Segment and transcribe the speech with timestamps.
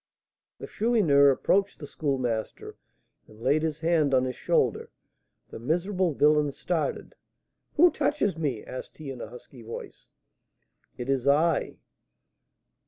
[0.57, 2.75] The Chourineur approached the Schoolmaster
[3.27, 4.89] and laid his hand on his shoulder;
[5.49, 7.13] the miserable villain started.
[7.75, 10.09] "Who touches me?" asked he, in a husky voice.
[10.97, 11.77] "It is I."